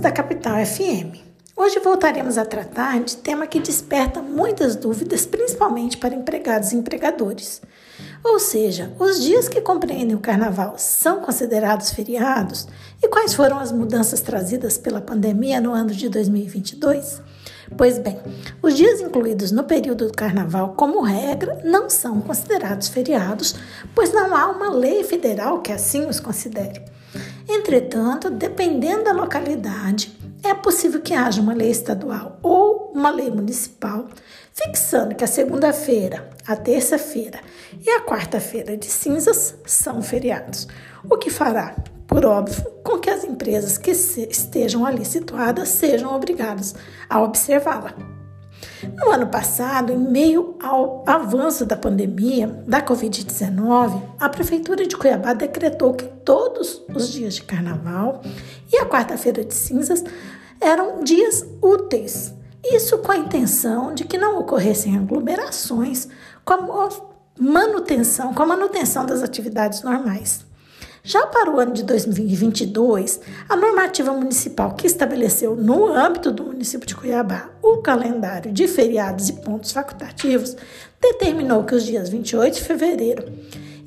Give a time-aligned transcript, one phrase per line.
[0.00, 1.18] da Capital FM.
[1.56, 7.62] Hoje voltaremos a tratar de tema que desperta muitas dúvidas, principalmente para empregados e empregadores.
[8.22, 12.68] Ou seja, os dias que compreendem o carnaval são considerados feriados?
[13.02, 17.22] E quais foram as mudanças trazidas pela pandemia no ano de 2022?
[17.76, 18.20] Pois bem,
[18.62, 23.54] os dias incluídos no período do carnaval, como regra, não são considerados feriados,
[23.94, 26.82] pois não há uma lei federal que assim os considere.
[27.48, 34.06] Entretanto, dependendo da localidade, é possível que haja uma lei estadual ou uma lei municipal
[34.52, 37.40] fixando que a segunda-feira, a terça-feira
[37.84, 40.66] e a quarta-feira de cinzas são feriados,
[41.08, 46.74] o que fará, por óbvio, com que as empresas que estejam ali situadas sejam obrigadas
[47.08, 48.15] a observá-la.
[48.94, 55.32] No ano passado, em meio ao avanço da pandemia da Covid-19, a Prefeitura de Cuiabá
[55.32, 58.22] decretou que todos os dias de carnaval
[58.72, 60.04] e a quarta-feira de cinzas
[60.60, 62.34] eram dias úteis.
[62.64, 66.08] Isso com a intenção de que não ocorressem aglomerações
[66.44, 66.88] com a
[67.38, 70.45] manutenção, com a manutenção das atividades normais.
[71.06, 76.84] Já para o ano de 2022, a normativa municipal que estabeleceu no âmbito do município
[76.84, 80.56] de Cuiabá o calendário de feriados e pontos facultativos
[81.00, 83.32] determinou que os dias 28 de fevereiro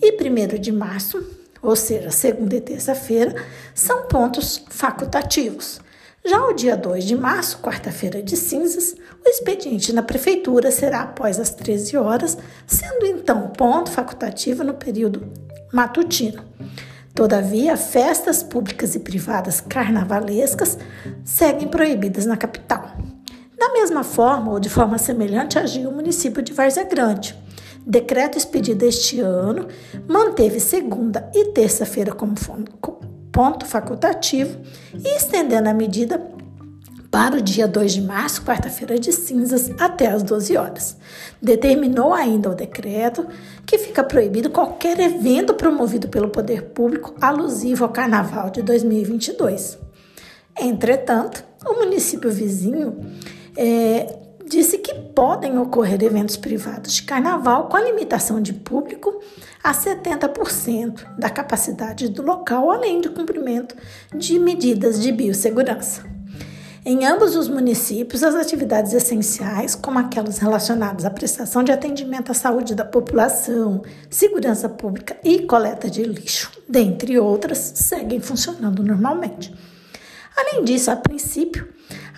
[0.01, 1.21] e 1 de março,
[1.61, 3.35] ou seja, segunda e terça-feira,
[3.75, 5.81] são pontos facultativos.
[6.23, 11.37] Já o dia 2 de março, quarta-feira de cinzas, o expediente na prefeitura será após
[11.37, 15.29] as 13 horas, sendo então ponto facultativo no período
[15.73, 16.45] matutino.
[17.19, 20.77] Todavia, festas públicas e privadas carnavalescas
[21.21, 22.93] seguem proibidas na capital.
[23.57, 27.35] Da mesma forma ou de forma semelhante agiu o município de Várzea Grande.
[27.85, 29.67] Decreto expedido este ano
[30.07, 32.35] manteve segunda e terça-feira como
[33.33, 34.57] ponto facultativo
[34.93, 36.25] e estendendo a medida
[37.11, 40.97] para o dia 2 de março, quarta-feira de cinzas, até às 12 horas.
[41.41, 43.27] Determinou ainda o decreto
[43.65, 49.79] que fica proibido qualquer evento promovido pelo poder público alusivo ao carnaval de 2022.
[50.59, 52.99] Entretanto, o município vizinho
[53.57, 59.19] é, disse que podem ocorrer eventos privados de carnaval com a limitação de público
[59.63, 63.75] a 70% da capacidade do local, além de cumprimento
[64.15, 66.08] de medidas de biossegurança.
[66.85, 72.33] Em ambos os municípios, as atividades essenciais, como aquelas relacionadas à prestação de atendimento à
[72.33, 79.53] saúde da população, segurança pública e coleta de lixo, dentre outras, seguem funcionando normalmente.
[80.37, 81.67] Além disso, a princípio,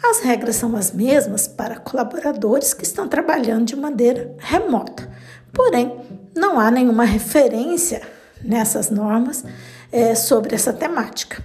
[0.04, 5.10] as regras são as mesmas para colaboradores que estão trabalhando de maneira remota.
[5.52, 6.00] Porém,
[6.36, 8.02] não há nenhuma referência
[8.44, 9.44] nessas normas
[9.92, 11.44] é, sobre essa temática.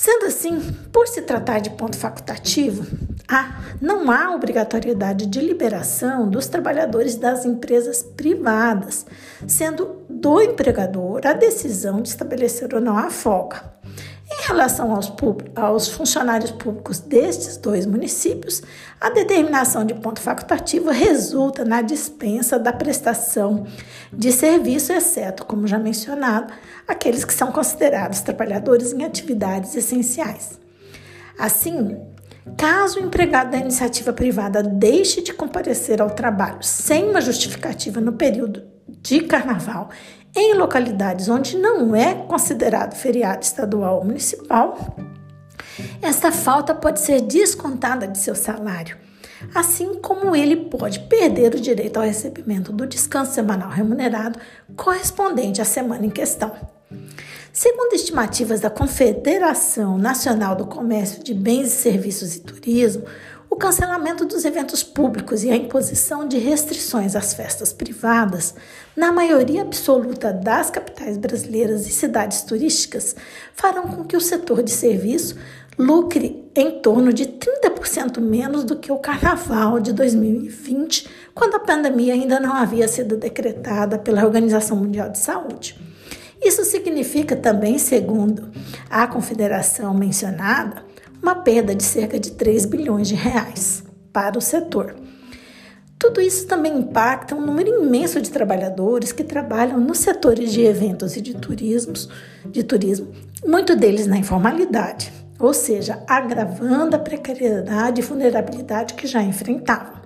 [0.00, 0.60] Sendo assim,
[0.92, 2.86] por se tratar de ponto facultativo,
[3.26, 9.04] há, não há obrigatoriedade de liberação dos trabalhadores das empresas privadas,
[9.44, 13.60] sendo do empregador a decisão de estabelecer ou não a folga.
[14.48, 15.12] Relação aos,
[15.54, 18.62] aos, funcionários públicos destes dois municípios,
[18.98, 23.66] a determinação de ponto facultativo resulta na dispensa da prestação
[24.10, 26.50] de serviço, exceto, como já mencionado,
[26.88, 30.58] aqueles que são considerados trabalhadores em atividades essenciais.
[31.38, 32.00] Assim,
[32.56, 38.14] caso o empregado da iniciativa privada deixe de comparecer ao trabalho sem uma justificativa no
[38.14, 38.62] período
[39.02, 39.90] de carnaval
[40.38, 44.96] em localidades onde não é considerado feriado estadual ou municipal,
[46.00, 48.96] esta falta pode ser descontada de seu salário,
[49.54, 54.38] assim como ele pode perder o direito ao recebimento do descanso semanal remunerado
[54.76, 56.52] correspondente à semana em questão.
[57.52, 63.04] Segundo estimativas da Confederação Nacional do Comércio de Bens e Serviços e Turismo,
[63.50, 68.54] o cancelamento dos eventos públicos e a imposição de restrições às festas privadas,
[68.96, 73.16] na maioria absoluta das capitais brasileiras e cidades turísticas,
[73.54, 75.36] farão com que o setor de serviço
[75.78, 82.14] lucre em torno de 30% menos do que o carnaval de 2020, quando a pandemia
[82.14, 85.78] ainda não havia sido decretada pela Organização Mundial de Saúde.
[86.42, 88.48] Isso significa também, segundo
[88.90, 90.84] a confederação mencionada,
[91.22, 94.96] uma perda de cerca de 3 bilhões de reais para o setor.
[95.98, 101.16] Tudo isso também impacta um número imenso de trabalhadores que trabalham nos setores de eventos
[101.16, 102.08] e de turismos,
[102.46, 103.08] de turismo,
[103.44, 109.97] muito deles na informalidade, ou seja, agravando a precariedade e vulnerabilidade que já enfrentavam.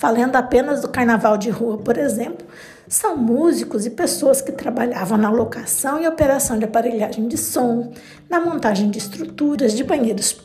[0.00, 2.46] Falando apenas do carnaval de rua, por exemplo,
[2.88, 7.92] são músicos e pessoas que trabalhavam na locação e operação de aparelhagem de som,
[8.26, 10.40] na montagem de estruturas de banheiros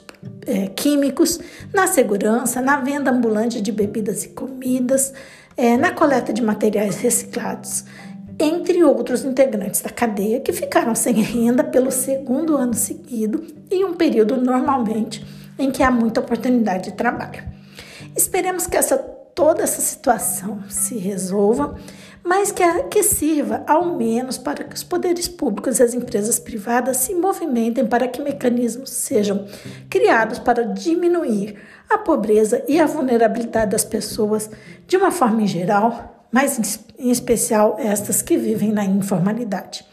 [0.45, 1.39] é, químicos,
[1.73, 5.13] na segurança, na venda ambulante de bebidas e comidas,
[5.55, 7.85] é, na coleta de materiais reciclados,
[8.37, 13.41] entre outros integrantes da cadeia que ficaram sem renda pelo segundo ano seguido
[13.71, 15.25] em um período normalmente
[15.57, 17.41] em que há muita oportunidade de trabalho.
[18.15, 21.75] Esperemos que essa, toda essa situação se resolva
[22.25, 26.97] mas que, que sirva ao menos para que os poderes públicos e as empresas privadas
[26.97, 29.45] se movimentem para que mecanismos sejam
[29.87, 31.55] criados para diminuir
[31.87, 34.49] a pobreza e a vulnerabilidade das pessoas
[34.87, 39.85] de uma forma em geral, mas em especial estas que vivem na informalidade.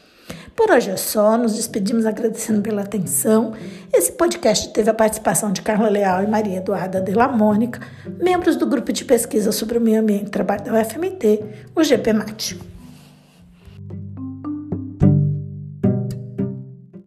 [0.54, 3.54] Por hoje é só, nos despedimos agradecendo pela atenção.
[3.92, 7.80] Esse podcast teve a participação de Carla Leal e Maria Eduarda de la Mônica,
[8.20, 11.42] membros do grupo de pesquisa sobre o meio ambiente e trabalho da UFMT,
[11.74, 12.58] o GPMAT.